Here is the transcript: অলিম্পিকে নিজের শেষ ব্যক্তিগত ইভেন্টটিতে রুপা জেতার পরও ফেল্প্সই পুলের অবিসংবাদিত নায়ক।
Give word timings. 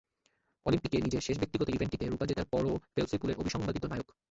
অলিম্পিকে 0.65 0.97
নিজের 1.01 1.21
শেষ 1.21 1.35
ব্যক্তিগত 1.39 1.67
ইভেন্টটিতে 1.69 2.05
রুপা 2.05 2.25
জেতার 2.25 2.51
পরও 2.51 2.73
ফেল্প্সই 2.93 3.19
পুলের 3.21 3.39
অবিসংবাদিত 3.39 3.83
নায়ক। 3.85 4.07